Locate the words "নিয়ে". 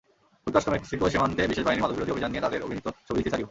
2.33-2.43